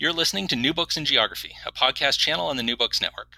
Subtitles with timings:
[0.00, 3.32] You're listening to New Books in Geography, a podcast channel on the New Books Network.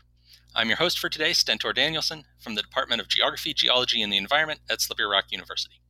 [0.55, 4.19] I'm your host for today, Stentor Danielson, from the Department of Geography, Geology, and the
[4.19, 5.81] Environment at Slippery Rock University.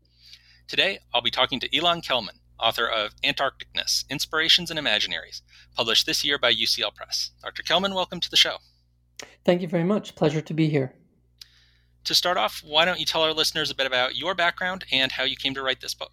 [0.69, 5.43] Today, I'll be talking to Ilan Kelman, author of Antarcticness Inspirations and Imaginaries,
[5.75, 7.33] published this year by UCL Press.
[7.43, 7.65] Dr.
[7.65, 8.59] Kelman, welcome to the show.
[9.45, 10.15] Thank you very much.
[10.15, 10.95] Pleasure to be here.
[12.05, 15.11] To start off, why don't you tell our listeners a bit about your background and
[15.11, 16.13] how you came to write this book?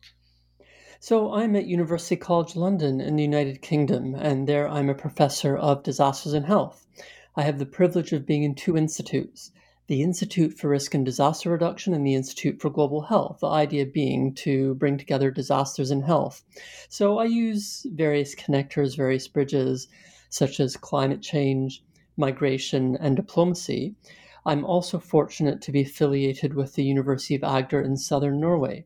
[1.00, 5.56] So I'm at University College London in the United Kingdom, and there I'm a professor
[5.56, 6.88] of disasters and health.
[7.36, 9.52] I have the privilege of being in two institutes
[9.86, 13.86] the Institute for Risk and Disaster Reduction and the Institute for Global Health, the idea
[13.86, 16.44] being to bring together disasters and health.
[16.90, 19.88] So I use various connectors, various bridges,
[20.30, 21.84] such as climate change,
[22.18, 23.94] migration, and diplomacy.
[24.48, 28.86] I'm also fortunate to be affiliated with the University of Agder in southern Norway.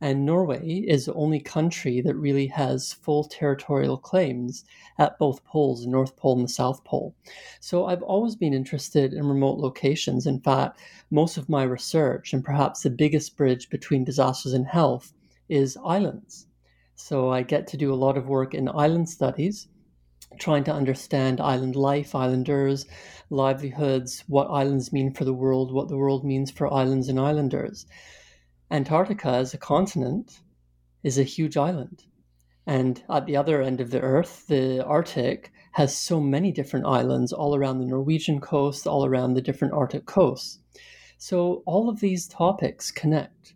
[0.00, 4.64] And Norway is the only country that really has full territorial claims
[4.98, 7.14] at both poles, the North Pole and the South Pole.
[7.60, 10.26] So I've always been interested in remote locations.
[10.26, 10.78] In fact,
[11.10, 15.14] most of my research, and perhaps the biggest bridge between disasters and health,
[15.48, 16.46] is islands.
[16.94, 19.68] So I get to do a lot of work in island studies,
[20.38, 22.84] trying to understand island life, islanders,
[23.30, 27.86] livelihoods, what islands mean for the world, what the world means for islands and islanders.
[28.70, 30.40] Antarctica as a continent
[31.02, 32.04] is a huge island.
[32.66, 37.32] And at the other end of the Earth, the Arctic has so many different islands
[37.32, 40.58] all around the Norwegian coast, all around the different Arctic coasts.
[41.18, 43.54] So all of these topics connect,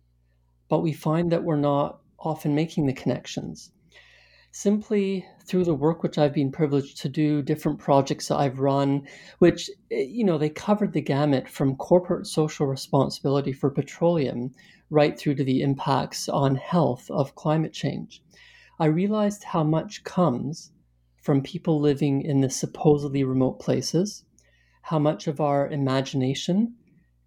[0.68, 3.72] but we find that we're not often making the connections.
[4.52, 9.06] Simply through the work which I've been privileged to do, different projects that I've run,
[9.38, 14.52] which, eh, you know, they covered the gamut from corporate social responsibility for petroleum
[14.90, 18.22] right through to the impacts on health of climate change.
[18.80, 20.72] I realized how much comes
[21.22, 24.24] from people living in the supposedly remote places,
[24.82, 26.74] how much of our imagination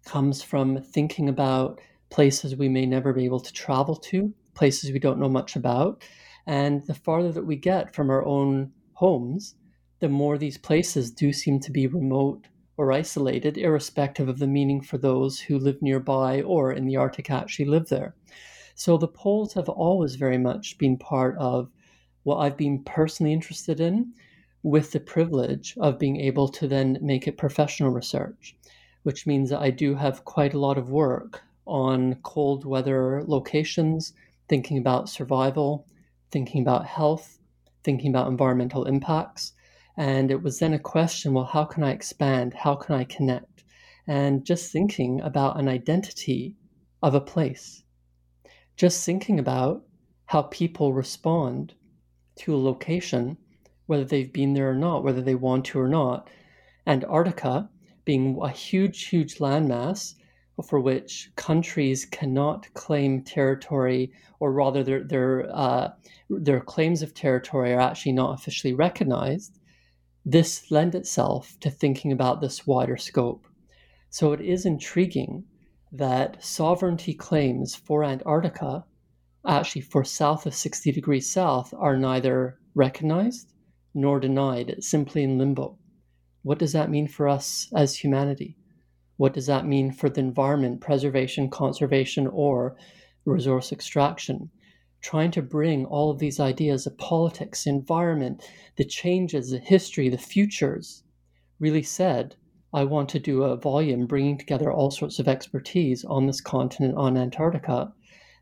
[0.04, 1.80] comes from thinking about
[2.10, 6.04] places we may never be able to travel to, places we don't know much about.
[6.46, 9.54] And the farther that we get from our own homes,
[10.00, 12.46] the more these places do seem to be remote
[12.76, 17.30] or isolated, irrespective of the meaning for those who live nearby or in the Arctic
[17.30, 18.14] actually live there.
[18.74, 21.70] So the poles have always very much been part of
[22.24, 24.12] what I've been personally interested in,
[24.62, 28.56] with the privilege of being able to then make it professional research,
[29.02, 34.14] which means that I do have quite a lot of work on cold weather locations,
[34.48, 35.86] thinking about survival,
[36.34, 37.38] thinking about health,
[37.84, 39.52] thinking about environmental impacts.
[39.96, 42.54] And it was then a question well, how can I expand?
[42.54, 43.62] How can I connect?
[44.08, 46.56] And just thinking about an identity
[47.04, 47.84] of a place,
[48.76, 49.84] just thinking about
[50.26, 51.74] how people respond
[52.40, 53.36] to a location,
[53.86, 56.28] whether they've been there or not, whether they want to or not.
[56.84, 57.70] Antarctica
[58.04, 60.14] being a huge, huge landmass
[60.62, 65.92] for which countries cannot claim territory, or rather, their their uh,
[66.30, 69.58] their claims of territory are actually not officially recognized
[70.24, 73.46] this lend itself to thinking about this wider scope.
[74.10, 75.44] So it is intriguing
[75.92, 78.84] that sovereignty claims for Antarctica,
[79.46, 83.52] actually for south of 60 degrees south, are neither recognized
[83.94, 84.70] nor denied.
[84.70, 85.78] It's simply in limbo.
[86.42, 88.56] What does that mean for us as humanity?
[89.16, 92.76] What does that mean for the environment, preservation, conservation, or
[93.24, 94.50] resource extraction?
[95.04, 98.42] trying to bring all of these ideas of politics, environment,
[98.76, 101.04] the changes, the history, the futures,
[101.60, 102.34] really said,
[102.72, 106.96] I want to do a volume bringing together all sorts of expertise on this continent,
[106.96, 107.92] on Antarctica.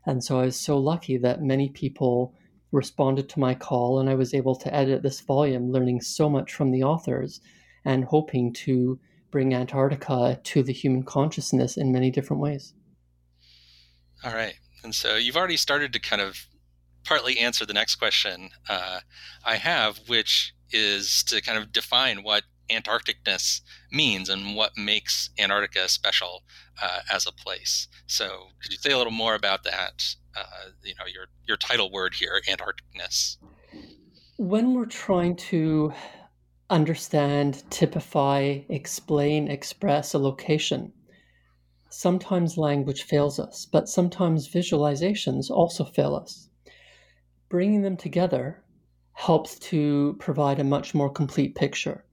[0.05, 2.33] And so I was so lucky that many people
[2.71, 6.53] responded to my call, and I was able to edit this volume, learning so much
[6.53, 7.41] from the authors
[7.83, 8.97] and hoping to
[9.33, 12.75] bring Antarctica to the human consciousness in many different ways.
[14.23, 14.53] All right.
[14.83, 16.45] And so you've already started to kind of
[17.03, 18.99] partly answer the next question uh,
[19.43, 25.89] I have, which is to kind of define what Antarcticness means and what makes Antarctica
[25.89, 26.43] special
[26.79, 27.87] uh, as a place.
[28.05, 30.15] So, could you say a little more about that?
[30.37, 33.37] Uh, you know, your your title word here, Antarcticness.
[34.37, 35.93] When we're trying to
[36.73, 40.91] understand, typify, explain, express a location,
[41.91, 46.49] sometimes language fails us, but sometimes visualizations also fail us.
[47.47, 48.63] Bringing them together
[49.11, 52.05] helps to provide a much more complete picture.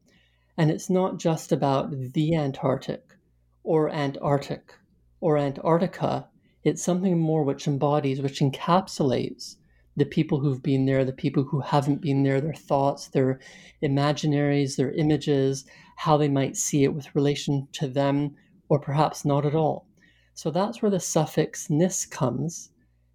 [0.59, 3.17] And it's not just about the Antarctic
[3.65, 4.75] or Antarctic
[5.23, 6.29] or Antarctica,
[6.65, 9.57] it's something more which embodies, which encapsulates
[9.97, 13.41] the people who've been there, the people who haven't been there, their thoughts, their
[13.83, 15.65] imaginaries, their images,
[15.97, 18.35] how they might see it with relation to them,
[18.69, 19.87] or perhaps not at all.
[20.35, 22.71] So that's where the suffix ness comes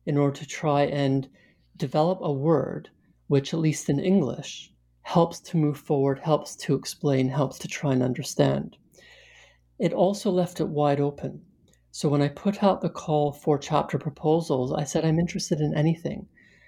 [0.06, 1.27] in order to try and
[1.77, 2.89] develop a word
[3.27, 7.94] which, at least in English, helps to move forward, helps to explain, helps to try
[7.94, 8.77] and understand.
[9.80, 11.42] It also left it wide open.
[11.92, 15.74] So when I put out the call for chapter proposals, I said I'm interested in
[15.75, 16.27] anything.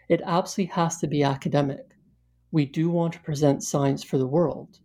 [0.09, 1.97] It absolutely has to be academic.
[2.49, 4.79] We do want to present science for the world.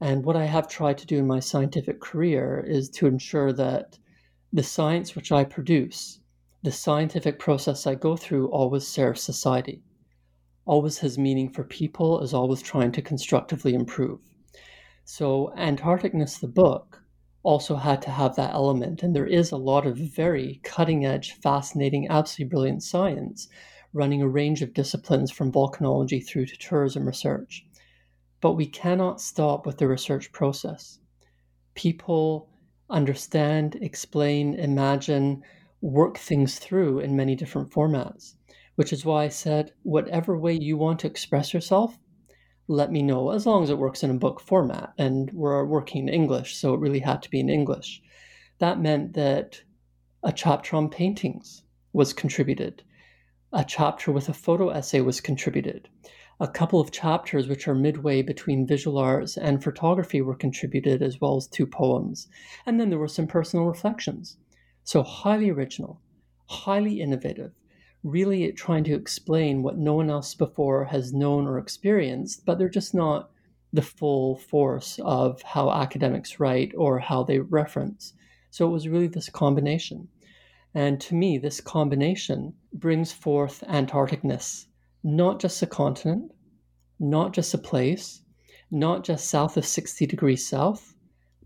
[0.00, 3.98] And what I have tried to do in my scientific career is to ensure that
[4.52, 6.20] the science which I produce,
[6.62, 9.82] the scientific process I go through, always serves society,
[10.64, 14.20] always has meaning for people, is always trying to constructively improve.
[15.04, 17.02] So, Antarcticness, the book,
[17.42, 19.02] also had to have that element.
[19.02, 23.48] And there is a lot of very cutting edge, fascinating, absolutely brilliant science
[23.92, 27.66] running a range of disciplines from volcanology through to tourism research.
[28.40, 30.98] But we cannot stop with the research process.
[31.74, 32.48] People
[32.90, 35.42] understand, explain, imagine,
[35.80, 38.34] work things through in many different formats,
[38.76, 41.98] which is why I said, whatever way you want to express yourself,
[42.68, 44.92] let me know, as long as it works in a book format.
[44.98, 48.02] And we're working in English, so it really had to be in English.
[48.58, 49.62] That meant that
[50.22, 51.62] a chapter on paintings
[51.92, 52.82] was contributed,
[53.52, 55.88] a chapter with a photo essay was contributed.
[56.38, 61.18] A couple of chapters, which are midway between visual arts and photography, were contributed, as
[61.20, 62.28] well as two poems.
[62.66, 64.36] And then there were some personal reflections.
[64.84, 66.00] So, highly original,
[66.46, 67.52] highly innovative,
[68.02, 72.68] really trying to explain what no one else before has known or experienced, but they're
[72.68, 73.30] just not
[73.72, 78.12] the full force of how academics write or how they reference.
[78.50, 80.08] So, it was really this combination.
[80.74, 84.66] And to me, this combination brings forth Antarcticness,
[85.02, 86.32] not just a continent,
[87.00, 88.22] not just a place,
[88.70, 90.94] not just south of 60 degrees south,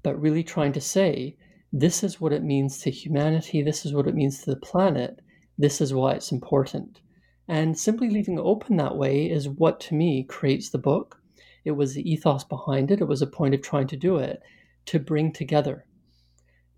[0.02, 1.36] but really trying to say
[1.72, 5.20] this is what it means to humanity, this is what it means to the planet,
[5.56, 7.00] this is why it's important.
[7.46, 11.22] And simply leaving it open that way is what to me creates the book.
[11.64, 14.42] It was the ethos behind it, it was a point of trying to do it,
[14.86, 15.86] to bring together,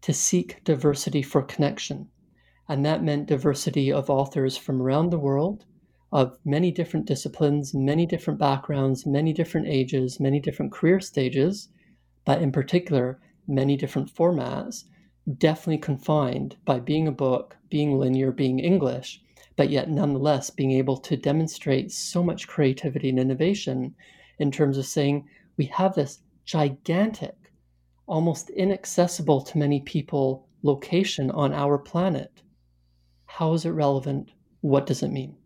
[0.02, 2.10] to seek diversity for connection
[2.68, 5.64] and that meant diversity of authors from around the world,
[6.12, 11.68] of many different disciplines, many different backgrounds, many different ages, many different career stages,
[12.24, 14.84] but in particular, many different formats,
[15.38, 19.20] definitely confined by being a book, being linear, being English,
[19.56, 23.94] but yet nonetheless being able to demonstrate so much creativity and innovation
[24.38, 27.52] in terms of saying we have this gigantic,
[28.06, 32.42] almost inaccessible to many people location on our planet
[33.38, 34.30] how is it relevant?
[34.60, 35.36] What does it mean?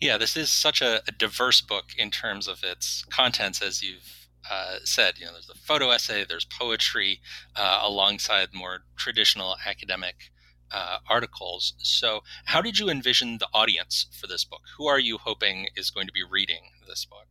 [0.00, 4.28] Yeah, this is such a, a diverse book in terms of its contents, as you've
[4.50, 5.18] uh, said.
[5.18, 7.20] You know, there's a photo essay, there's poetry,
[7.54, 10.32] uh, alongside more traditional academic
[10.72, 11.74] uh, articles.
[11.78, 14.62] So, how did you envision the audience for this book?
[14.76, 17.28] Who are you hoping is going to be reading this book?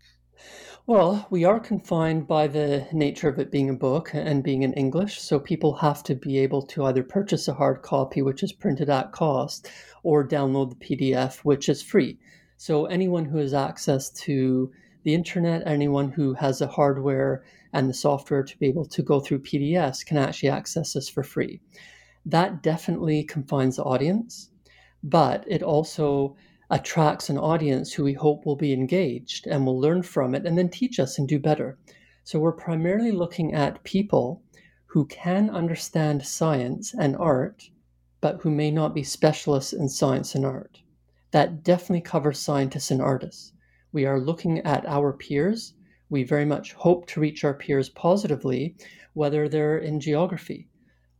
[0.88, 4.74] Well, we are confined by the nature of it being a book and being in
[4.74, 8.54] English, so people have to be able to either purchase a hard copy, which is
[8.54, 9.70] printed at cost,
[10.02, 12.18] or download the PDF, which is free.
[12.58, 14.72] So anyone who has access to
[15.04, 19.20] the internet, anyone who has the hardware and the software to be able to go
[19.20, 21.62] through PDFs can actually access this for free.
[22.26, 24.50] That definitely confines the audience,
[25.04, 26.36] but it also
[26.72, 30.58] attracts an audience who we hope will be engaged and will learn from it and
[30.58, 31.78] then teach us and do better.
[32.24, 34.44] So we're primarily looking at people
[34.86, 37.70] who can understand science and art,
[38.22, 40.82] but who may not be specialists in science and art.
[41.32, 43.54] That definitely covers scientists and artists.
[43.92, 45.74] We are looking at our peers.
[46.10, 48.76] We very much hope to reach our peers positively,
[49.14, 50.68] whether they're in geography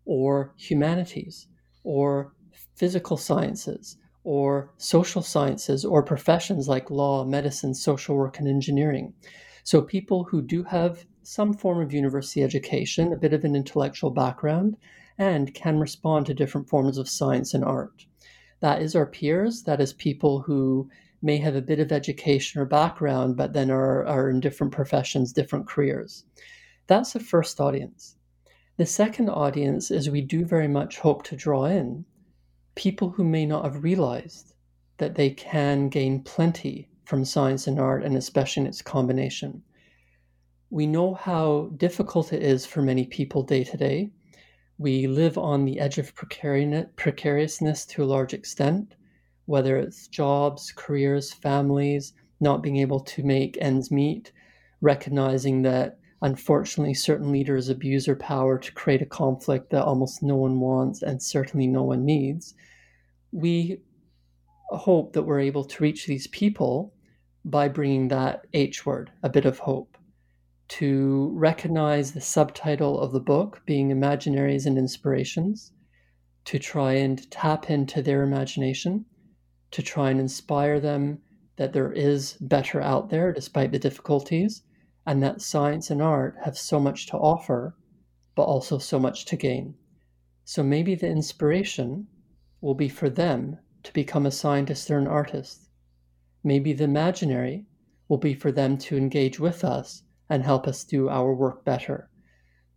[0.06, 1.48] or humanities
[1.84, 2.34] or
[2.76, 3.98] physical sciences
[4.30, 9.12] or social sciences or professions like law, medicine, social work, and engineering.
[9.64, 14.12] So, people who do have some form of university education, a bit of an intellectual
[14.12, 14.78] background,
[15.18, 18.06] and can respond to different forms of science and art.
[18.60, 20.92] That is our peers, that is people who
[21.24, 25.34] may have a bit of education or background, but then are, are in different professions,
[25.34, 26.24] different careers.
[26.86, 28.16] That's the first audience.
[28.78, 32.06] The second audience is we do very much hope to draw in
[32.80, 34.54] people who may not have realized
[35.00, 39.62] that they can gain plenty from science and art, and especially in its combination.
[40.70, 44.12] We know how difficult it is for many people day to day.
[44.78, 48.96] We live on the edge of precariousness to a large extent,
[49.46, 54.32] whether it's jobs, careers, families, not being able to make ends meet,
[54.80, 60.38] recognizing that unfortunately certain leaders abuse their power to create a conflict that almost no
[60.38, 62.56] one wants and certainly no one needs.
[63.32, 63.82] We
[64.70, 66.94] hope that we're able to reach these people
[67.46, 69.98] by bringing that H word, a bit of hope
[70.70, 75.72] to recognize the subtitle of the book being Imaginaries and Inspirations,
[76.46, 79.06] to try and tap into their imagination,
[79.72, 81.20] to try and inspire them
[81.58, 84.62] that there is better out there despite the difficulties,
[85.08, 87.76] and that science and art have so much to offer,
[88.36, 89.74] but also so much to gain.
[90.46, 92.08] So maybe the inspiration
[92.62, 95.70] will be for them to become a scientist or an artist.
[96.44, 97.66] Maybe the imaginary
[98.08, 102.10] will be for them to engage with us and help us do our work better.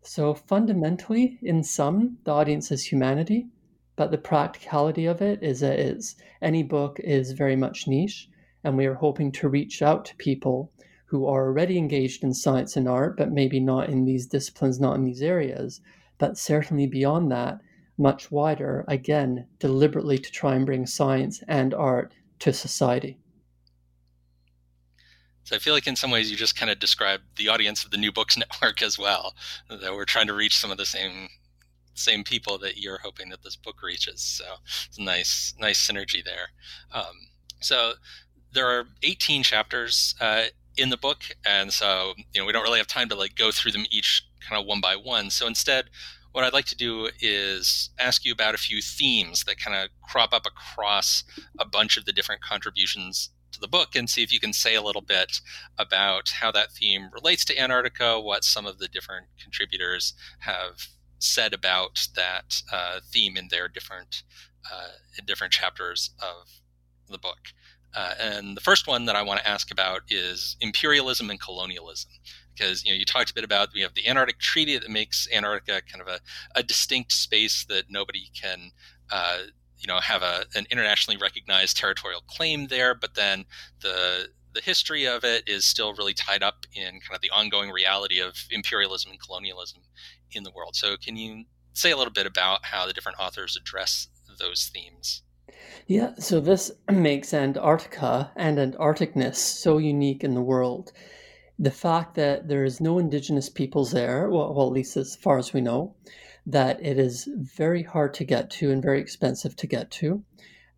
[0.02, 3.48] So, fundamentally, in sum, the audience is humanity,
[3.94, 8.28] but the practicality of it is that it's, any book is very much niche,
[8.64, 10.72] and we are hoping to reach out to people
[11.06, 14.96] who are already engaged in science and art, but maybe not in these disciplines, not
[14.96, 15.80] in these areas,
[16.18, 17.60] but certainly beyond that,
[17.98, 23.18] much wider, again, deliberately to try and bring science and art to society.
[25.44, 27.90] So I feel like in some ways you just kind of described the audience of
[27.90, 29.34] the New Books Network as well.
[29.68, 31.28] That we're trying to reach some of the same
[31.94, 34.22] same people that you're hoping that this book reaches.
[34.22, 34.44] So
[34.86, 36.48] it's a nice nice synergy there.
[36.92, 37.28] Um,
[37.60, 37.94] so
[38.52, 40.44] there are 18 chapters uh,
[40.76, 43.50] in the book, and so you know we don't really have time to like go
[43.50, 45.30] through them each kind of one by one.
[45.30, 45.86] So instead,
[46.32, 49.90] what I'd like to do is ask you about a few themes that kind of
[50.02, 51.24] crop up across
[51.58, 54.74] a bunch of the different contributions to the book and see if you can say
[54.74, 55.40] a little bit
[55.78, 61.52] about how that theme relates to Antarctica, what some of the different contributors have said
[61.52, 64.22] about that uh, theme in their different
[64.72, 66.60] uh, in different chapters of
[67.08, 67.48] the book.
[67.94, 72.10] Uh, and the first one that I want to ask about is imperialism and colonialism,
[72.54, 75.28] because you know you talked a bit about we have the Antarctic Treaty that makes
[75.32, 76.20] Antarctica kind of a,
[76.54, 78.70] a distinct space that nobody can
[79.10, 79.40] uh,
[79.78, 83.44] you know have a, an internationally recognized territorial claim there, but then
[83.80, 87.70] the the history of it is still really tied up in kind of the ongoing
[87.70, 89.82] reality of imperialism and colonialism
[90.30, 90.76] in the world.
[90.76, 94.08] So, can you say a little bit about how the different authors address
[94.38, 95.22] those themes?
[95.86, 100.92] Yeah, so this makes Antarctica and Antarcticness so unique in the world.
[101.58, 105.38] The fact that there is no indigenous peoples there, well, well, at least as far
[105.38, 105.94] as we know,
[106.46, 110.24] that it is very hard to get to and very expensive to get to.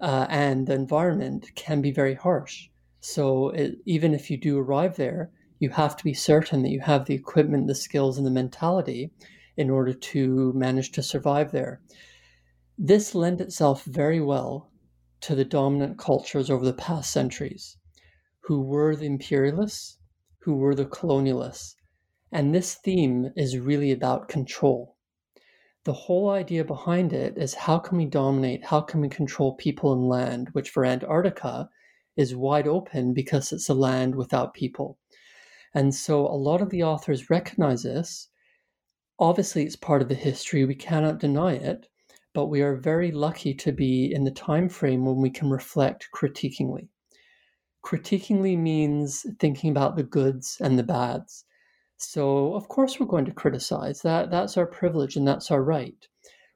[0.00, 2.68] Uh, and the environment can be very harsh.
[3.00, 6.80] So it, even if you do arrive there, you have to be certain that you
[6.80, 9.10] have the equipment, the skills, and the mentality
[9.56, 11.80] in order to manage to survive there.
[12.76, 14.70] This lent itself very well
[15.20, 17.76] to the dominant cultures over the past centuries,
[18.40, 19.98] who were the imperialists,
[20.40, 21.74] who were the colonialists.
[22.32, 24.94] And this theme is really about control
[25.84, 29.92] the whole idea behind it is how can we dominate, how can we control people
[29.92, 31.68] and land, which for Antarctica
[32.16, 34.98] is wide open because it's a land without people.
[35.74, 38.28] And so a lot of the authors recognize this.
[39.18, 41.86] Obviously, it's part of the history, we cannot deny it,
[42.34, 46.08] but we are very lucky to be in the time frame when we can reflect
[46.12, 46.88] critiquingly.
[47.84, 51.44] Critiquingly means thinking about the goods and the bads.
[51.96, 54.30] So, of course, we're going to criticize that.
[54.30, 56.08] That's our privilege and that's our right.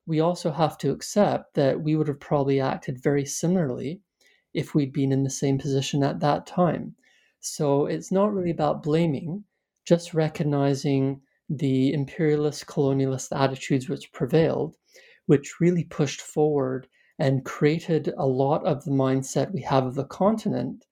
[0.04, 4.00] We also have to accept that we would have probably acted very similarly
[4.52, 6.96] if we'd been in the same position at that time.
[7.40, 9.44] So, it's not really about blaming,
[9.86, 14.76] just recognizing the imperialist colonialist attitudes which prevailed,
[15.28, 20.04] which really pushed forward and created a lot of the mindset we have of the
[20.04, 20.86] continent.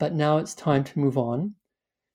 [0.00, 1.54] But now it's time to move on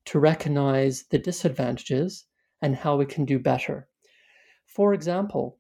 [0.04, 2.26] to recognize the disadvantages
[2.62, 3.88] and how we can do better.
[4.66, 5.60] For example,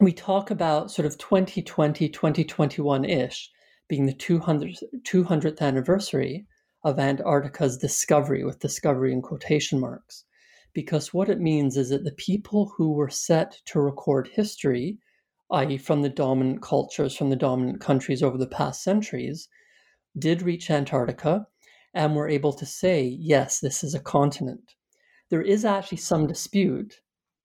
[0.00, 3.48] we talk about sort of 2020, 2021 ish
[3.86, 6.48] being the 200th, 200th anniversary
[6.82, 10.24] of Antarctica's discovery, with discovery in quotation marks.
[10.72, 14.98] Because what it means is that the people who were set to record history,
[15.50, 19.48] i.e., from the dominant cultures, from the dominant countries over the past centuries,
[20.18, 21.46] did reach Antarctica
[21.92, 24.74] and were able to say, yes, this is a continent.
[25.30, 27.00] There is actually some dispute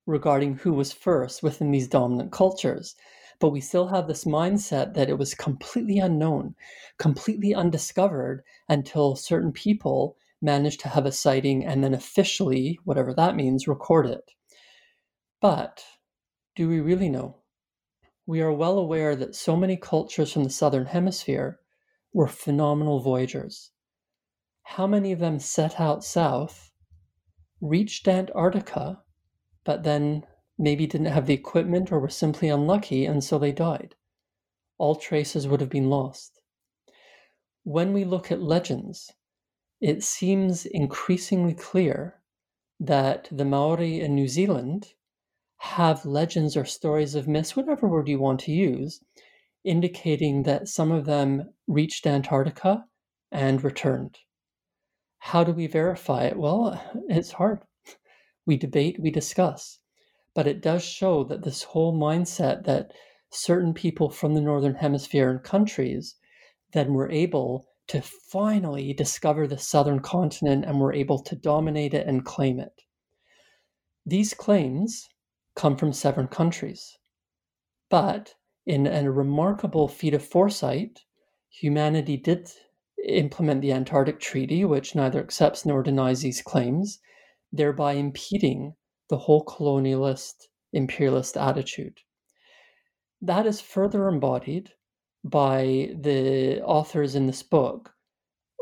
[0.05, 2.95] regarding who was first within these dominant cultures.
[3.39, 6.55] But we still have this mindset that it was completely unknown,
[6.97, 13.35] completely undiscovered until certain people managed to have a sighting and then officially, whatever that
[13.35, 14.31] means, record it.
[15.39, 15.85] But
[16.55, 17.38] do we really know?
[18.29, 21.61] We are well aware that so many cultures from the southern hemisphere
[22.13, 23.71] were phenomenal voyagers.
[24.61, 26.71] How many of them set out south,
[27.59, 29.01] reached Antarctica,
[29.63, 30.27] but then
[30.59, 33.95] maybe didn't have the equipment or were simply unlucky and so they died.
[34.77, 36.39] All traces would have been lost.
[37.63, 39.11] When we look at legends,
[39.81, 42.21] it seems increasingly clear
[42.79, 44.93] that the Maori in New Zealand
[45.59, 49.01] have legends or stories of myths, whatever word you want to use,
[49.63, 52.85] indicating that some of them reached Antarctica
[53.31, 54.17] and returned.
[55.19, 56.37] How do we verify it?
[56.37, 57.59] Well, it's hard.
[58.45, 59.79] We debate, we discuss
[60.39, 62.91] but it does show that this whole mindset that
[63.31, 66.15] certain people from the northern hemisphere and countries
[66.71, 72.07] then were able to finally discover the southern continent and were able to dominate it
[72.07, 72.83] and claim it.
[74.05, 75.09] These claims
[75.59, 76.97] come from seven countries.
[77.89, 78.35] But
[78.65, 81.01] in a remarkable feat of foresight,
[81.49, 82.49] humanity did
[83.05, 86.99] implement the Antarctic Treaty, which neither accepts nor denies these claims,
[87.51, 88.75] thereby impeding
[89.09, 91.97] the whole colonialist imperialist attitude.
[93.21, 94.71] That is further embodied
[95.25, 97.91] by the authors in this book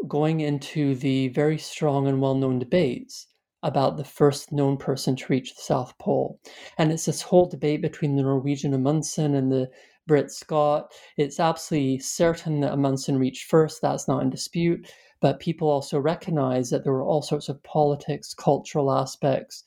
[0.07, 3.27] going into the very strong and well known debates
[3.63, 6.39] about the first known person to reach the South Pole.
[6.77, 9.69] And it's this whole debate between the Norwegian Amundsen and the
[10.05, 10.91] Brit Scott.
[11.17, 14.89] It's absolutely certain that Amundsen reached first, that's not in dispute.
[15.19, 19.63] But people also recognize that there were all sorts of politics, cultural aspects,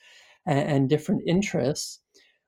[0.47, 1.99] and, and different interests,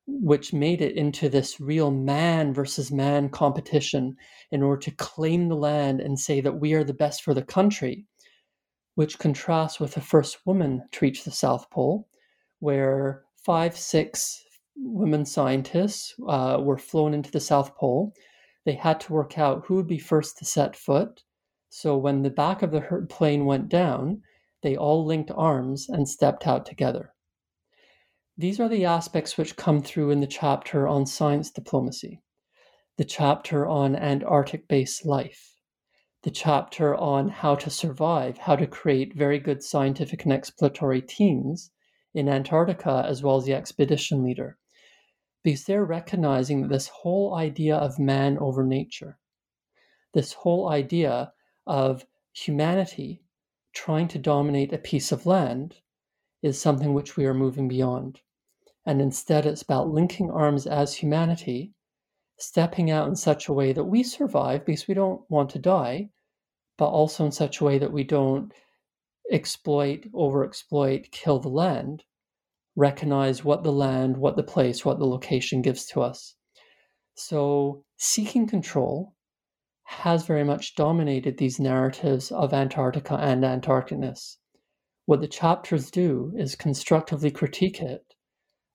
[0.07, 4.17] which made it into this real man versus man competition
[4.53, 7.43] in order to claim the land and say that we are the best for the
[7.43, 8.07] country,
[8.95, 12.09] which contrasts with the first woman to reach the South Pole,
[12.61, 14.45] where five, six
[14.77, 18.13] women scientists uh, were flown into the South Pole.
[18.65, 21.23] They had to work out who would be first to set foot.
[21.69, 24.23] So when the back of the plane went down,
[24.63, 27.13] they all linked arms and stepped out together.
[28.39, 32.23] These are the aspects which come through in the chapter on science diplomacy,
[32.97, 35.52] the chapter on Antarctic based life,
[36.23, 41.71] the chapter on how to survive, how to create very good scientific and exploratory teams
[42.15, 44.59] in Antarctica, as well as the expedition leader.
[45.43, 49.19] Because they're recognizing this whole idea of man over nature,
[50.15, 51.33] this whole idea
[51.67, 53.23] of humanity
[53.73, 55.77] trying to dominate a piece of land
[56.43, 58.21] is something which we are moving beyond.
[58.85, 61.73] And instead, it's about linking arms as humanity,
[62.43, 66.11] stepping out in such a way that we survive because we don't want to die,
[66.77, 68.53] but also in such a way that we don't
[69.31, 72.03] exploit, overexploit, kill the land,
[72.75, 76.35] recognize what the land, what the place, what the location gives to us.
[77.15, 79.15] So, seeking control
[79.85, 84.39] has very much dominated these narratives of Antarctica and Antarcticness.
[85.07, 88.15] What the chapters do is constructively critique it,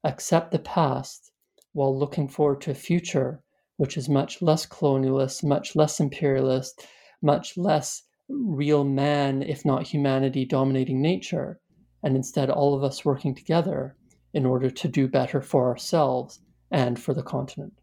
[0.06, 1.32] accept the past
[1.74, 3.44] while looking forward to a future
[3.78, 6.86] which is much less colonialist, much less imperialist,
[7.22, 11.60] much less real man, if not humanity, dominating nature,
[12.04, 13.96] and instead all of us working together
[14.34, 16.40] in order to do better for ourselves
[16.72, 17.74] and for the continent.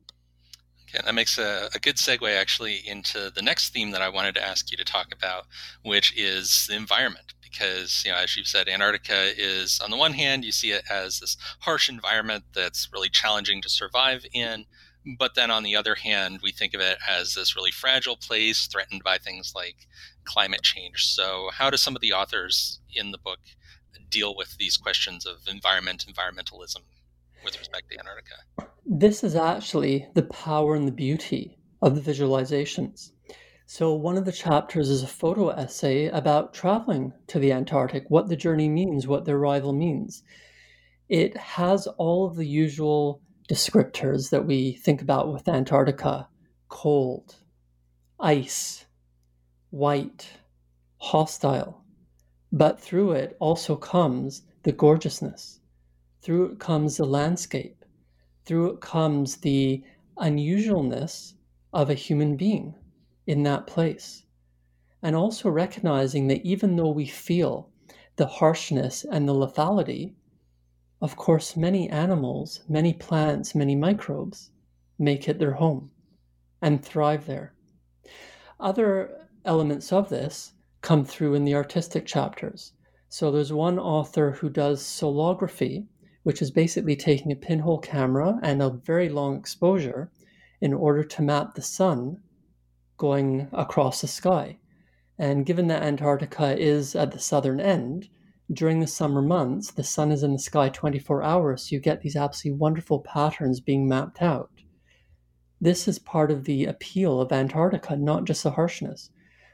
[0.88, 4.34] Okay, that makes a, a, good segue actually into the next theme that I wanted
[4.36, 5.46] to ask you to talk about,
[5.82, 10.12] which is the environment because, you know, as you've said, Antarctica is, on the one
[10.12, 14.64] hand, you see it as this harsh environment that's really challenging to survive in.
[15.18, 18.66] But then on the other hand, we think of it as this really fragile place
[18.66, 19.86] threatened by things like
[20.24, 21.04] climate change.
[21.04, 23.40] So, how do some of the authors in the book
[24.10, 26.82] deal with these questions of environment, environmentalism
[27.44, 28.70] with respect to Antarctica?
[28.86, 33.10] This is actually the power and the beauty of the visualizations.
[33.66, 38.28] So, one of the chapters is a photo essay about traveling to the Antarctic, what
[38.28, 40.22] the journey means, what the arrival means.
[41.08, 46.28] It has all of the usual descriptors that we think about with Antarctica
[46.68, 47.36] cold,
[48.18, 48.86] ice,
[49.70, 50.28] white,
[50.98, 51.84] hostile.
[52.52, 55.60] But through it also comes the gorgeousness.
[56.22, 57.84] Through it comes the landscape.
[58.44, 59.82] Through it comes the
[60.18, 61.34] unusualness
[61.72, 62.74] of a human being
[63.26, 64.24] in that place.
[65.04, 67.68] and also recognizing that even though we feel
[68.16, 70.14] the harshness and the lethality,
[71.04, 74.50] of course, many animals, many plants, many microbes
[74.98, 75.90] make it their home
[76.62, 77.52] and thrive there.
[78.58, 82.72] Other elements of this come through in the artistic chapters.
[83.10, 85.86] So there's one author who does solargraphy,
[86.22, 90.10] which is basically taking a pinhole camera and a very long exposure
[90.62, 92.22] in order to map the sun
[92.96, 94.56] going across the sky.
[95.18, 98.08] And given that Antarctica is at the southern end,
[98.52, 102.02] during the summer months, the sun is in the sky 24 hours, so you get
[102.02, 104.50] these absolutely wonderful patterns being mapped out.
[105.60, 109.10] This is part of the appeal of Antarctica, not just the harshness.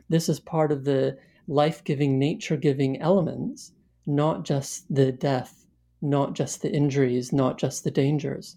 [0.09, 3.72] This is part of the life giving, nature giving elements,
[4.07, 5.66] not just the death,
[6.03, 8.57] not just the injuries, not just the dangers.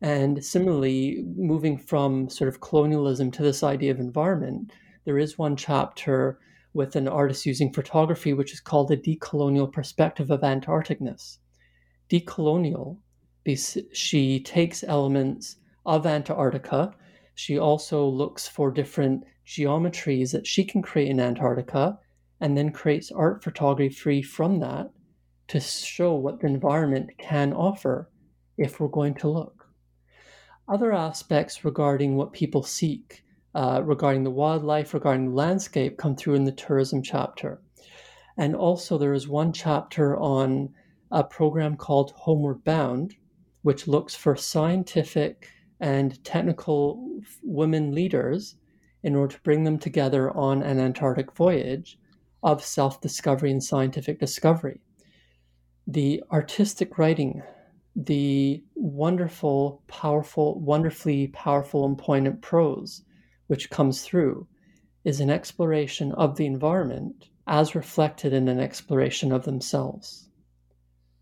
[0.00, 4.72] And similarly, moving from sort of colonialism to this idea of environment,
[5.04, 6.38] there is one chapter
[6.76, 11.38] with an artist using photography, which is called a decolonial perspective of Antarcticness.
[12.10, 12.98] Decolonial,
[13.92, 16.92] she takes elements of Antarctica.
[17.34, 21.98] She also looks for different geometries that she can create in Antarctica
[22.40, 24.90] and then creates art photography from that
[25.48, 28.10] to show what the environment can offer
[28.58, 29.66] if we're going to look.
[30.68, 33.22] Other aspects regarding what people seek
[33.56, 37.58] uh, regarding the wildlife, regarding the landscape, come through in the tourism chapter.
[38.36, 40.74] And also, there is one chapter on
[41.10, 43.14] a program called Homeward Bound,
[43.62, 45.48] which looks for scientific
[45.80, 48.56] and technical women leaders
[49.02, 51.98] in order to bring them together on an Antarctic voyage
[52.42, 54.80] of self discovery and scientific discovery.
[55.86, 57.42] The artistic writing,
[57.94, 63.02] the wonderful, powerful, wonderfully powerful and poignant prose
[63.46, 64.46] which comes through
[65.04, 70.28] is an exploration of the environment as reflected in an exploration of themselves.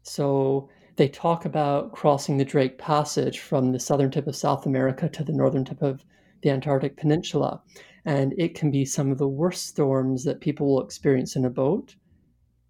[0.02, 5.08] So they talk about crossing the Drake Passage from the southern tip of South America
[5.08, 6.04] to the northern tip of
[6.42, 7.62] the Antarctic Peninsula.
[8.04, 11.50] And it can be some of the worst storms that people will experience in a
[11.50, 11.96] boat,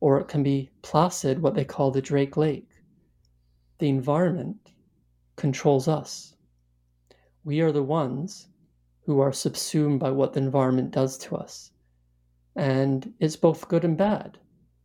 [0.00, 2.68] or it can be placid, what they call the Drake Lake.
[3.78, 4.70] The environment
[5.36, 6.34] controls us.
[7.44, 8.48] We are the ones
[9.04, 11.70] who are subsumed by what the environment does to us.
[12.56, 14.38] And it's both good and bad.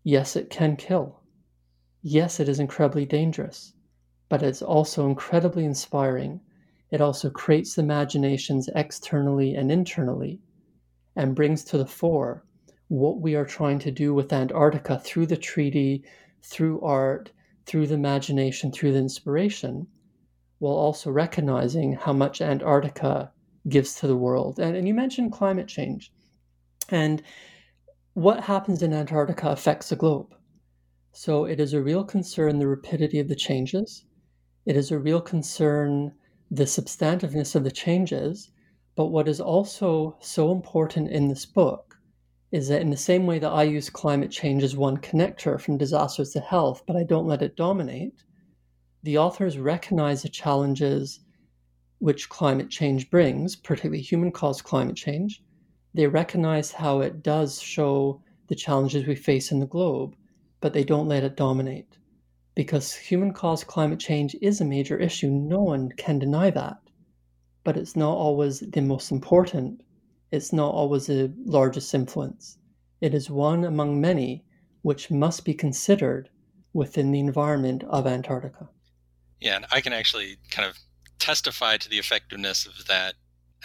[0.03, 1.21] Yes, it can kill.
[2.01, 3.73] Yes, it is incredibly dangerous,
[4.27, 6.41] but it's also incredibly inspiring.
[6.91, 10.41] It also creates imaginations externally and internally
[11.15, 12.45] and brings to the fore
[12.87, 16.03] what we are trying to do with Antarctica through the treaty,
[16.41, 17.31] through art,
[17.65, 19.85] through the imagination, through the inspiration,
[20.57, 23.31] while also recognizing how much Antarctica
[23.67, 24.59] gives to the world.
[24.59, 26.11] And, and you mentioned climate change.
[26.89, 27.21] And
[28.13, 30.33] what happens in Antarctica affects the globe.
[31.11, 34.05] So it is a real concern the rapidity of the changes.
[34.65, 36.13] It is a real concern
[36.51, 38.51] the substantiveness of the changes.
[38.95, 41.97] But what is also so important in this book
[42.51, 45.77] is that in the same way that I use climate change as one connector from
[45.77, 48.23] disasters to health, but I don't let it dominate,
[49.03, 51.19] the authors recognize the challenges
[51.99, 55.43] which climate change brings, particularly human caused climate change.
[55.93, 60.15] They recognize how it does show the challenges we face in the globe,
[60.61, 61.97] but they don't let it dominate.
[62.55, 66.79] Because human caused climate change is a major issue, no one can deny that.
[67.63, 69.81] But it's not always the most important,
[70.31, 72.57] it's not always the largest influence.
[73.01, 74.43] It is one among many
[74.81, 76.29] which must be considered
[76.73, 78.69] within the environment of Antarctica.
[79.39, 80.77] Yeah, and I can actually kind of
[81.19, 83.15] testify to the effectiveness of that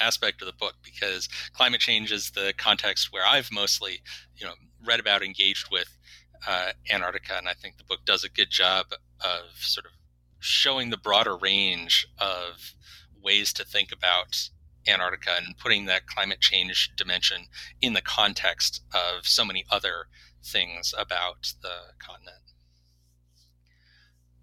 [0.01, 4.01] aspect of the book because climate change is the context where I've mostly,
[4.37, 5.97] you know, read about, engaged with
[6.47, 8.87] uh, Antarctica, and I think the book does a good job
[9.21, 9.93] of sort of
[10.41, 12.75] showing the broader range of
[13.23, 14.51] ways to think about
[14.87, 17.47] Antarctica and putting that climate change dimension
[17.81, 20.09] in the context of so many other
[20.45, 22.44] things about the continent.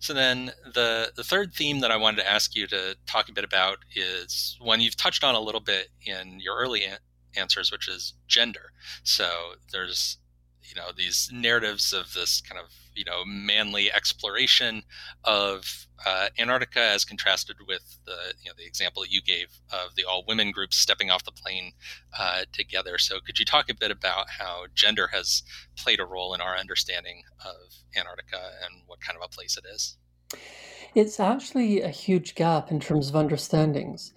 [0.02, 3.34] So then the the third theme that I wanted to ask you to talk a
[3.34, 6.98] bit about is one you've touched on a little bit in your early an-
[7.38, 8.74] answers, which is gender.
[9.04, 10.18] So there's
[10.64, 14.84] you know these narratives of this kind of you know manly exploration
[15.24, 19.96] of uh, Antarctica as contrasted with the you know the example that you gave of
[19.96, 21.74] the all women groups stepping off the plane
[22.18, 22.98] uh, together.
[22.98, 25.44] So could you talk a bit about how gender has
[25.78, 29.66] played a role in our understanding of Antarctica and what kind of a place it
[29.74, 29.98] is?
[30.94, 34.14] It's actually a huge gap in terms of understandings.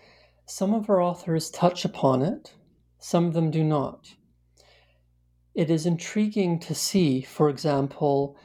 [0.47, 2.53] Some of our authors touch upon it,
[2.99, 4.15] some of them do not.
[5.55, 8.37] It is intriguing to see, for example,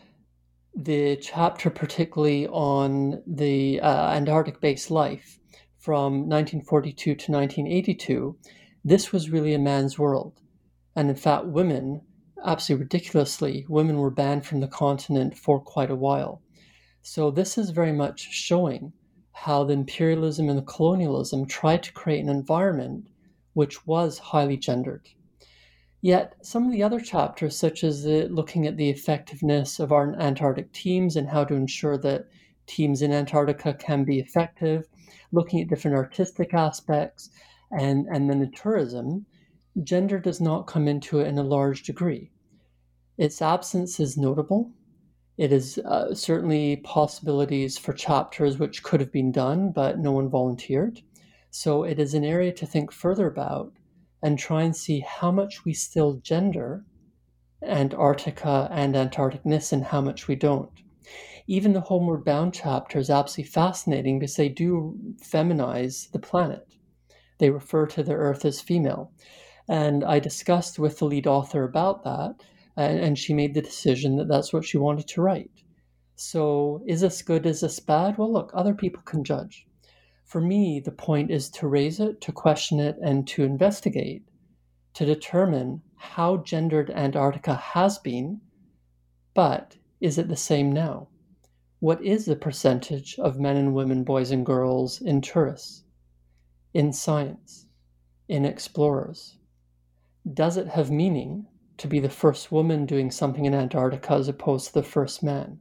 [0.76, 5.40] the chapter particularly on the uh, Antarctic base life
[5.80, 8.38] from 1942 to 1982.
[8.86, 10.40] This was really a man's world.
[10.96, 12.02] And in fact, women,
[12.46, 16.42] absolutely ridiculously, women were banned from the continent for quite a while.
[17.02, 18.94] So this is very much showing
[19.32, 23.08] how the imperialism and the colonialism tried to create an environment
[23.54, 25.10] which was highly gendered.
[26.02, 30.14] Yet, some of the other chapters, such as the, looking at the effectiveness of our
[30.16, 32.28] Antarctic teams and how to ensure that
[32.68, 34.88] teams in Antarctica can be effective,
[35.32, 37.30] looking at different artistic aspects,
[37.78, 39.26] and, and then the tourism,
[39.84, 42.32] gender does not come into it in a large degree.
[43.18, 44.72] Its absence is notable.
[45.38, 50.30] It is uh, certainly possibilities for chapters which could have been done, but no one
[50.30, 51.02] volunteered.
[51.52, 53.74] So it is an area to think further about
[54.22, 56.84] and try and see how much we still gender
[57.62, 60.72] Antarctica and Antarcticness and how much we don't.
[61.48, 66.68] Even the Homeward Bound chapter is absolutely fascinating because they do feminize the planet.
[67.40, 69.12] They refer to the Earth as female.
[69.68, 72.36] And I discussed with the lead author about that,
[72.78, 75.52] and, and she made the decision that that's what she wanted to write.
[76.16, 77.46] So, is this good?
[77.46, 78.18] Is this bad?
[78.18, 79.66] Well, look, other people can judge.
[80.30, 84.30] For me, the point is to raise it, to question it, and to investigate
[84.94, 88.42] to determine how gendered Antarctica has been,
[89.34, 91.08] but is it the same now?
[91.80, 95.84] What is the percentage of men and women, boys and girls in tourists,
[96.76, 97.66] in science,
[98.28, 99.40] in explorers?
[100.32, 104.68] Does it have meaning to be the first woman doing something in Antarctica as opposed
[104.68, 105.60] to the first man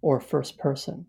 [0.00, 1.04] or first person?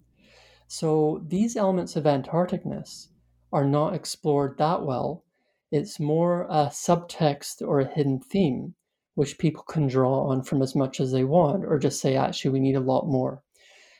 [0.67, 3.07] So these elements of Antarcticness
[3.53, 5.23] are not explored that well.
[5.71, 8.75] It's more a subtext or a hidden theme,
[9.15, 12.51] which people can draw on from as much as they want, or just say, actually,
[12.51, 13.43] we need a lot more.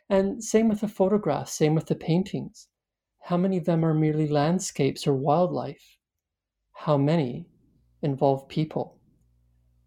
[0.10, 2.67] And same with the photographs, same with the paintings.
[3.21, 5.97] How many of them are merely landscapes or wildlife?
[6.73, 7.47] How many
[8.01, 8.99] involve people?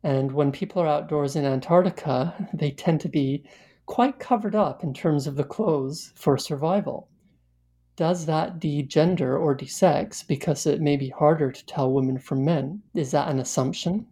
[0.03, 3.45] And when people are outdoors in Antarctica, they tend to be
[3.90, 7.09] quite covered up in terms of the clothes for survival.
[7.96, 12.83] Does that de-gender or de-sex because it may be harder to tell women from men?
[12.94, 14.07] Is that an assumption?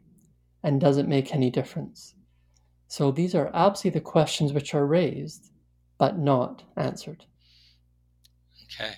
[0.65, 2.17] And does it make any difference?
[2.89, 5.53] So these are absolutely the questions which are raised,
[5.97, 7.25] but not answered.
[8.65, 8.95] Okay.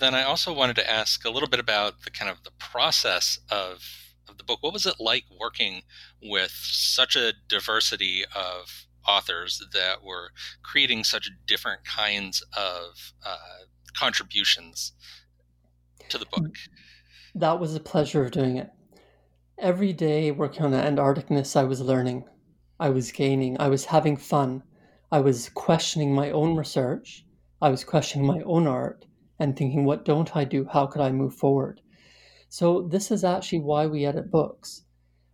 [0.00, 3.38] Then I also wanted to ask a little bit about the kind of the process
[3.48, 3.78] of
[4.30, 4.58] of the book.
[4.62, 5.82] What was it like working
[6.22, 10.30] with such a diversity of authors that were
[10.62, 13.64] creating such different kinds of uh,
[13.98, 14.92] contributions
[16.08, 16.54] to the book.
[17.34, 18.70] That was a pleasure of doing it.
[19.58, 22.24] Every day working on the Antarcticness, I was learning,
[22.78, 24.62] I was gaining, I was having fun,
[25.12, 27.24] I was questioning my own research,
[27.60, 29.04] I was questioning my own art,
[29.38, 30.66] and thinking, what don't I do?
[30.72, 31.80] How could I move forward?
[32.48, 34.82] So, this is actually why we edit books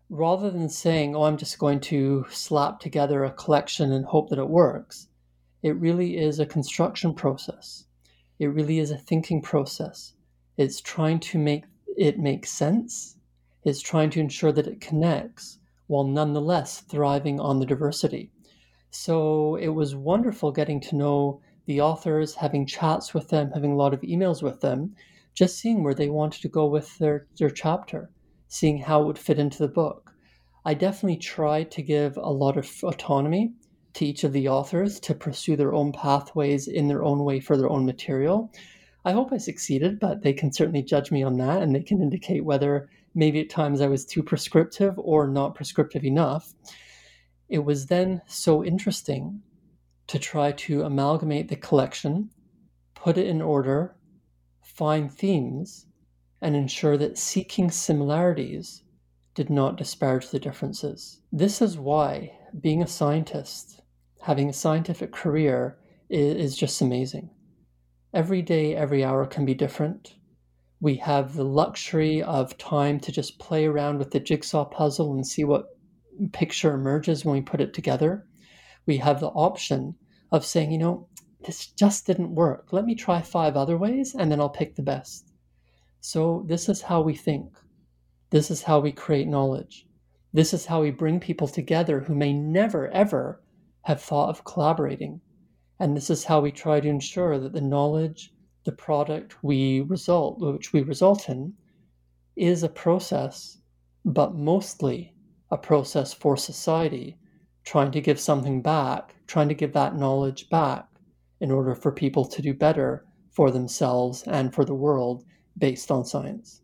[0.08, 4.38] rather than saying, oh, I'm just going to slap together a collection and hope that
[4.38, 5.08] it works,
[5.62, 7.84] it really is a construction process.
[8.38, 10.12] It really is a thinking process.
[10.56, 11.64] It's trying to make
[11.96, 13.16] it make sense.
[13.64, 18.30] It's trying to ensure that it connects while nonetheless thriving on the diversity.
[18.90, 23.76] So it was wonderful getting to know the authors, having chats with them, having a
[23.76, 24.94] lot of emails with them,
[25.34, 28.10] just seeing where they wanted to go with their, their chapter
[28.48, 30.12] seeing how it would fit into the book.
[30.64, 33.54] I definitely tried to give a lot of autonomy
[33.94, 37.56] to each of the authors to pursue their own pathways in their own way for
[37.56, 38.52] their own material.
[39.04, 42.02] I hope I succeeded, but they can certainly judge me on that and they can
[42.02, 46.52] indicate whether maybe at times I was too prescriptive or not prescriptive enough.
[47.48, 49.42] It was then so interesting
[50.08, 52.30] to try to amalgamate the collection,
[52.94, 53.96] put it in order,
[54.62, 55.86] find themes,
[56.40, 58.82] and ensure that seeking similarities
[59.34, 61.20] did not disparage the differences.
[61.32, 63.82] This is why being a scientist,
[64.22, 67.30] having a scientific career, is, just amazing.
[68.14, 70.14] Every day, every hour can be different.
[70.80, 75.26] We have the luxury of time to just play around with the jigsaw puzzle and
[75.26, 75.66] see what
[76.32, 78.26] picture emerges when we put it together.
[78.86, 79.96] We have the option
[80.30, 81.08] of saying, you know,
[81.44, 82.72] this just didn't work.
[82.72, 85.25] Let me try five other ways and then I'll pick the best.
[86.08, 87.58] So, this is how we think.
[88.30, 89.88] This is how we create knowledge.
[90.32, 93.42] This is how we bring people together who may never, ever
[93.82, 95.20] have thought of collaborating.
[95.80, 100.38] And this is how we try to ensure that the knowledge, the product we result,
[100.38, 101.54] which we result in,
[102.36, 103.58] is a process,
[104.04, 105.12] but mostly
[105.50, 107.18] a process for society,
[107.64, 110.86] trying to give something back, trying to give that knowledge back
[111.40, 115.24] in order for people to do better for themselves and for the world
[115.58, 116.60] based on science.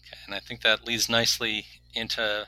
[0.00, 2.46] Okay, and I think that leads nicely into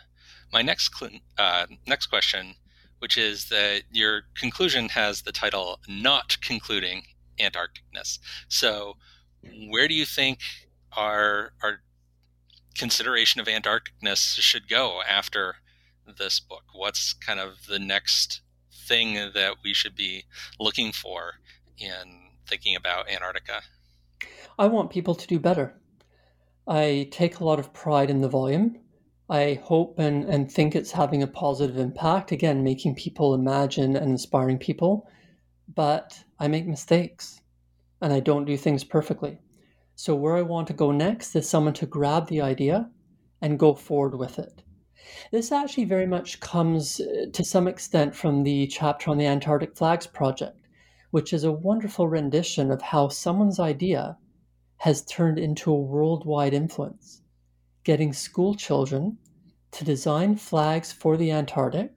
[0.53, 0.93] my next
[1.39, 2.55] uh, next question,
[2.99, 7.05] which is that your conclusion has the title "Not Concluding
[7.41, 8.97] Antarcticness." So,
[9.69, 10.41] where do you think
[10.97, 11.81] our our
[12.77, 15.57] consideration of Antarcticness should go after
[16.19, 16.65] this book?
[16.75, 18.41] What's kind of the next
[18.89, 20.25] thing that we should be
[20.59, 21.35] looking for
[21.79, 23.63] in thinking about Antarctica?
[24.59, 25.81] I want people to do better.
[26.67, 28.79] I take a lot of pride in the volume.
[29.29, 34.11] I hope and, and think it's having a positive impact, again, making people imagine and
[34.11, 35.09] inspiring people.
[35.75, 37.41] But I make mistakes
[38.01, 39.39] and I don't do things perfectly.
[39.95, 42.91] So, where I want to go next is someone to grab the idea
[43.41, 44.63] and go forward with it.
[45.31, 49.77] This actually very much comes uh, to some extent from the chapter on the Antarctic
[49.77, 50.59] Flags Project,
[51.11, 54.17] which is a wonderful rendition of how someone's idea
[54.83, 57.23] has turned into a worldwide influence,
[57.85, 59.17] getting school children
[59.71, 61.93] to design flags for the Antarctic,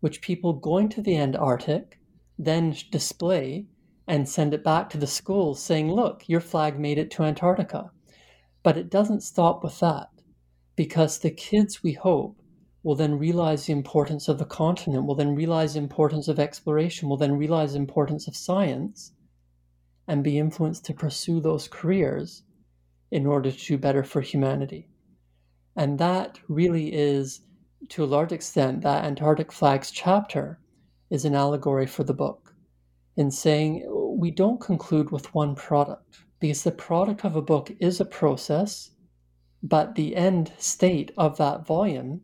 [0.00, 2.00] which people going to the Antarctic
[2.38, 3.66] then display
[4.08, 7.90] and send it back to the schools saying, look, your flag made it to Antarctica.
[8.62, 10.08] But it doesn't stop with that
[10.76, 12.40] because the kids, we hope,
[12.82, 17.10] will then realize the importance of the continent, will then realize the importance of exploration,
[17.10, 19.12] will then realize the importance of science
[20.06, 22.42] and be influenced to pursue those careers
[23.10, 24.88] in order to do better for humanity.
[25.76, 27.40] And that really is,
[27.90, 30.60] to a large extent, that Antarctic Flags chapter
[31.10, 32.54] is an allegory for the book
[33.16, 33.84] in saying
[34.18, 38.90] we don't conclude with one product because the product of a book is a process,
[39.62, 42.20] but the end state of that volume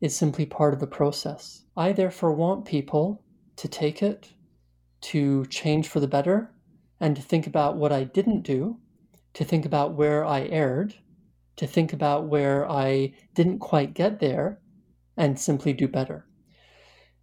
[0.00, 1.62] is simply part of the process.
[1.76, 3.22] I therefore want people
[3.56, 4.32] to take it,
[5.02, 6.52] to change for the better,
[7.00, 8.78] and to think about what I didn't do,
[9.34, 10.94] to think about where I erred,
[11.56, 14.60] to think about where I didn't quite get there,
[15.16, 16.26] and simply do better.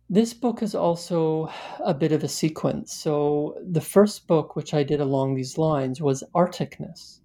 [0.10, 2.94] This book is also a bit of a sequence.
[2.94, 7.22] So, the first book, which I did along these lines, was Arcticness.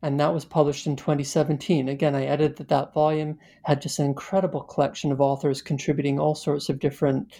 [0.00, 1.88] And that was published in 2017.
[1.88, 6.68] Again, I edited that volume, had just an incredible collection of authors contributing all sorts
[6.68, 7.32] of different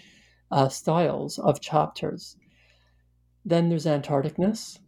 [0.51, 2.37] uh, styles of chapters.
[3.49, 4.79] Then there's Antarcticness.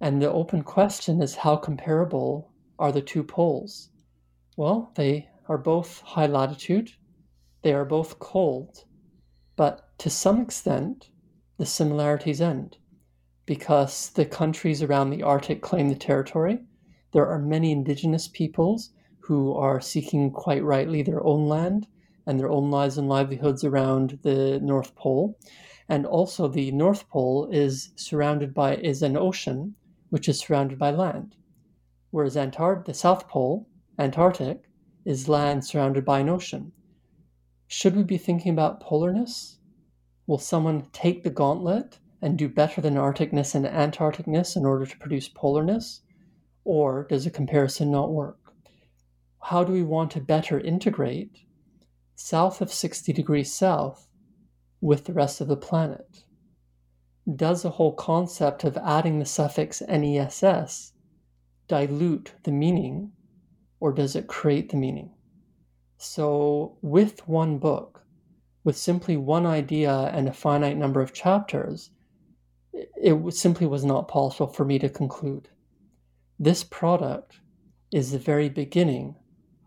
[0.00, 3.90] And the open question is how comparable are the two poles?
[4.56, 6.92] Well, they are both high latitude,
[7.60, 8.84] they are both cold,
[9.56, 11.10] but to some extent,
[11.58, 12.78] the similarities end
[13.44, 16.60] because the countries around the Arctic claim the territory.
[17.12, 21.86] There are many indigenous peoples who are seeking quite rightly their own land
[22.26, 25.38] and their own lives and livelihoods around the North Pole.
[25.92, 29.74] And also the North Pole is surrounded by is an ocean
[30.08, 31.36] which is surrounded by land.
[32.10, 34.70] Whereas Antart- the South Pole, Antarctic,
[35.04, 36.72] is land surrounded by an ocean.
[37.66, 39.58] Should we be thinking about polarness?
[40.26, 44.98] Will someone take the gauntlet and do better than Arcticness and Antarcticness in order to
[44.98, 46.00] produce polarness?
[46.64, 48.54] Or does a comparison not work?
[49.42, 51.40] How do we want to better integrate
[52.14, 54.08] south of 60 degrees south
[54.82, 56.24] with the rest of the planet?
[57.36, 60.92] Does the whole concept of adding the suffix NESS
[61.68, 63.12] dilute the meaning,
[63.78, 65.14] or does it create the meaning?
[65.98, 68.04] So, with one book,
[68.64, 71.90] with simply one idea and a finite number of chapters,
[72.72, 75.48] it simply was not possible for me to conclude.
[76.40, 77.38] This product
[77.92, 79.14] is the very beginning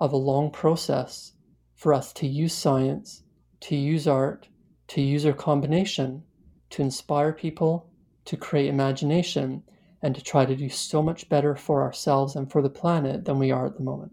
[0.02, 1.32] of a long process
[1.76, 3.24] for us to use science,
[3.62, 4.50] to use art,
[4.90, 6.24] to use our combination,
[6.72, 7.90] to inspire people,
[8.26, 9.64] to create imagination,
[10.02, 13.40] and to try to do so much better for ourselves and for the planet than
[13.40, 14.12] we are at the moment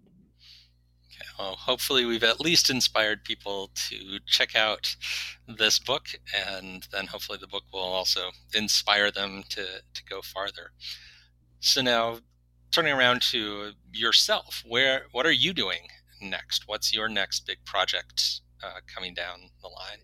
[1.15, 4.97] Okay, well, hopefully we've at least inspired people to check out
[5.47, 10.73] this book, and then hopefully the book will also inspire them to, to go farther.
[11.61, 12.19] So now,
[12.71, 15.89] turning around to yourself, where what are you doing
[16.21, 16.65] next?
[16.67, 20.01] What's your next big project uh, coming down the line?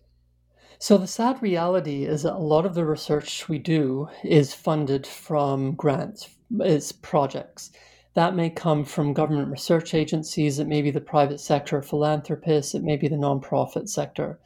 [0.81, 5.05] So, the sad reality is that a lot of the research we do is funded
[5.05, 6.29] from grants,
[6.61, 7.71] is projects.
[8.13, 12.83] That may come from government research agencies, it may be the private sector philanthropists, it
[12.83, 14.39] may be the nonprofit sector.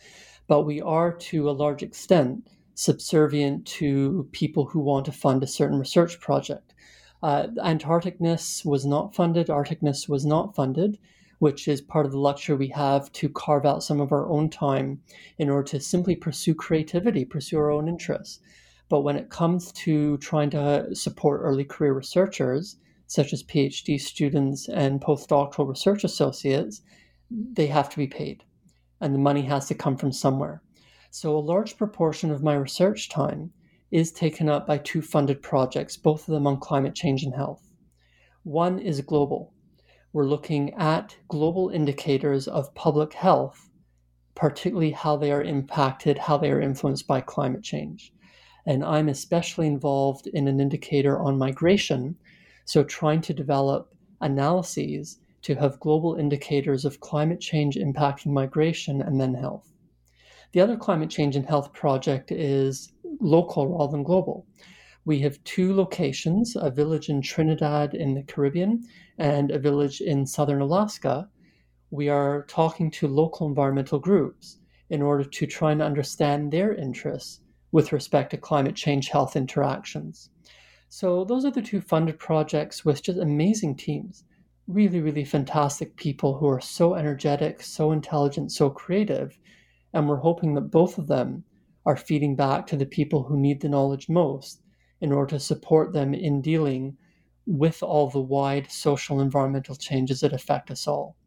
[0.47, 5.47] But we are, to a large extent, subservient to people who want to fund a
[5.47, 6.73] certain research project.
[7.21, 10.97] Uh, Antarcticness was not funded, Arcticness was not funded.
[11.39, 14.49] Which is part of the luxury we have to carve out some of our own
[14.49, 15.01] time
[15.37, 18.39] in order to simply pursue creativity, pursue our own interests.
[18.89, 22.77] But when it comes to trying to support early career researchers,
[23.07, 26.81] such as PhD students and postdoctoral research associates,
[27.29, 28.43] they have to be paid.
[29.01, 30.61] And the money has to come from somewhere.
[31.09, 33.53] So a large proportion of my research time
[33.91, 37.69] is taken up by two funded projects, both of them on climate change and health.
[38.43, 39.52] One is global.
[40.13, 43.71] We're looking at global indicators of public health,
[44.35, 48.13] particularly how they are impacted, how they are influenced by climate change.
[48.67, 52.15] And I'm especially involved in an indicator on migration,
[52.63, 53.91] so trying to develop
[54.21, 59.73] analyses to have global indicators of climate change impacting migration and then health.
[60.51, 64.45] The other climate change and health project is local rather than global.
[65.05, 68.87] We have two locations a village in Trinidad in the Caribbean
[69.17, 71.29] and a village in southern Alaska.
[71.91, 77.41] We are talking to local environmental groups in order to try and understand their interests
[77.73, 80.29] with respect to climate change health interactions.
[80.87, 84.23] So, those are the two funded projects with just amazing teams.
[84.67, 89.37] Really, really fantastic people who are so energetic, so intelligent, so creative.
[89.91, 91.43] And we're hoping that both of them
[91.85, 94.62] are feeding back to the people who need the knowledge most
[95.03, 96.97] in order to support them in dealing
[97.45, 101.17] with all the wide social environmental changes that affect us all.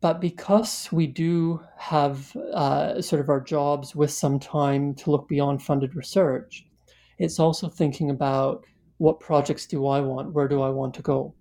[0.00, 5.28] But because we do have uh, sort of our jobs with some time to look
[5.28, 6.64] beyond funded research,
[7.18, 8.64] it's also thinking about
[8.98, 10.32] what projects do I want?
[10.32, 11.34] Where do I want to go?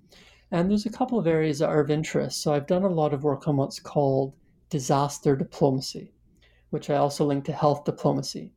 [0.50, 2.42] And there's a couple of areas that are of interest.
[2.42, 4.34] So I've done a lot of work on what's called
[4.72, 6.16] disaster diplomacy,
[6.72, 8.54] which I also link to health diplomacy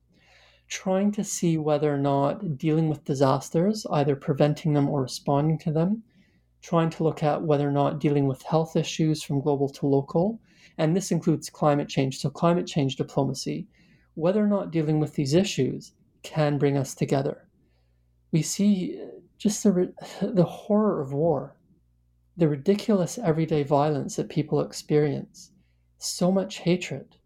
[0.69, 5.73] trying to see whether or not dealing with disasters, either preventing them or responding to
[5.73, 6.03] them,
[6.63, 10.41] trying to look at whether or not dealing with health issues from global to local,
[10.79, 13.67] and this includes climate change, so climate change diplomacy,
[14.15, 15.93] whether or not dealing with these issues
[16.23, 17.49] can bring us together.
[18.33, 19.01] We see
[19.39, 19.93] just the,
[20.23, 21.57] the horror of war,
[22.37, 25.53] the ridiculous everyday violence that people experience,
[25.99, 27.17] so much hatred.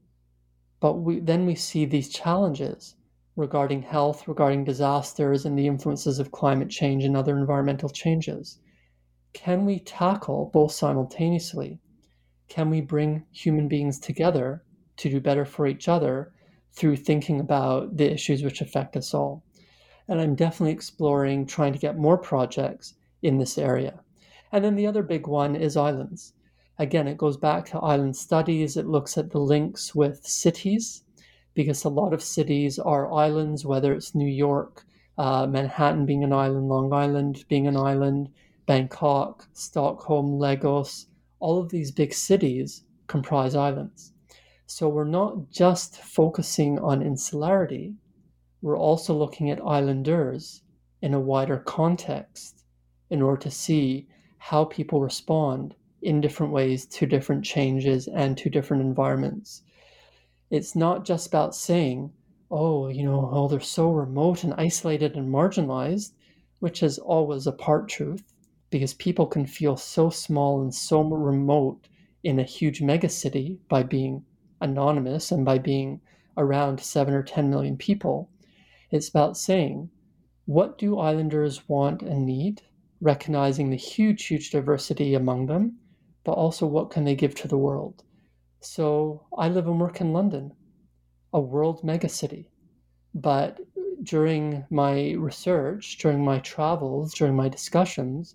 [0.81, 2.95] But we, then we see these challenges
[3.39, 8.59] regarding health, regarding disasters, and the influences of climate change and other environmental changes.
[9.33, 11.79] Can we tackle both simultaneously?
[12.49, 14.65] Can we bring human beings together
[14.97, 16.33] to do better for each other
[16.73, 19.45] through thinking about the issues which affect us all?
[20.09, 24.01] And I'm definitely exploring trying to get more projects in this area.
[24.51, 26.33] And then the other big one is islands.
[26.77, 28.77] Again, it goes back to island studies.
[28.77, 31.05] It looks at the links with cities
[31.59, 34.87] because a lot of cities are islands, whether it's New York,
[35.19, 38.29] uh, Manhattan being an island, Long Island being an island,
[38.67, 41.07] Bangkok, Stockholm, Lagos,
[41.41, 44.13] all of these big cities comprise islands.
[44.67, 47.97] So we're not just focusing on insularity,
[48.63, 50.63] we're also looking at islanders
[51.03, 52.63] in a wider context
[53.11, 54.07] in order to see
[54.39, 59.65] how people respond in different ways to different changes and to different environments.
[60.51, 62.11] It's not just about saying,
[62.51, 66.13] oh, you know, oh, they're so remote and isolated and marginalized,
[66.61, 68.33] which is always a part truth,
[68.71, 71.89] because people can feel so small and so remote
[72.25, 74.25] in a huge megacity by being
[74.61, 76.01] anonymous and by being
[76.37, 78.31] around 7 or 10 million people.
[78.91, 79.91] It's about saying,
[80.47, 82.63] what do islanders want and need,
[83.03, 85.77] recognizing the huge, huge diversity among them,
[86.25, 88.03] but also what can they give to the world?
[88.61, 90.53] So I live and work in London,
[91.33, 92.49] a world megacity.
[93.15, 93.61] But
[94.03, 98.35] during my research, during my travels, during my discussions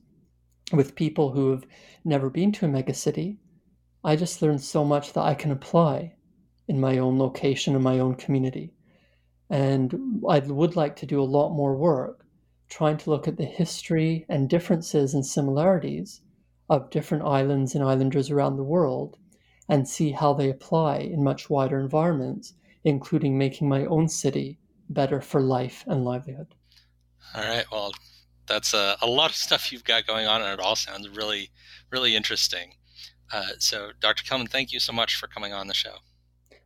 [0.72, 1.66] with people who have
[2.06, 3.38] never been to a megacity,
[4.04, 6.16] I just learned so much that I can apply
[6.70, 8.74] in my own location, in my own community.
[9.50, 12.26] And I would like to do a lot more work
[12.70, 16.22] trying to look at the history and differences and similarities
[16.70, 19.18] of different islands and islanders around the world
[19.70, 22.53] and see how they apply in much wider environments,
[22.84, 24.59] including making my own city
[24.89, 26.53] better for life and livelihood.
[27.36, 27.66] All right.
[27.72, 27.93] Well,
[28.45, 31.49] that's a, a lot of stuff you've got going on, and it all sounds really,
[31.91, 32.74] really interesting.
[33.32, 34.24] Uh, so, Dr.
[34.24, 35.95] Kelman, thank you so much for coming on the show.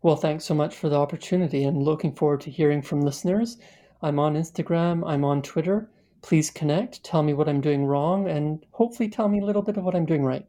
[0.01, 3.57] Well, thanks so much for the opportunity and looking forward to hearing from listeners.
[4.01, 5.89] I'm on Instagram, I'm on Twitter.
[6.21, 9.77] Please connect, tell me what I'm doing wrong, and hopefully tell me a little bit
[9.77, 10.45] of what I'm doing right.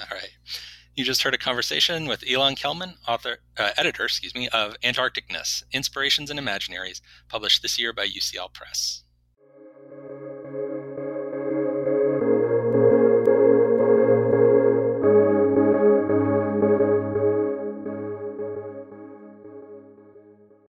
[0.00, 0.30] All right.
[0.98, 5.62] You just heard a conversation with Ilan Kelman, author, uh, editor, excuse me, of Antarcticness:
[5.70, 9.04] Inspirations and Imaginaries, published this year by UCL Press.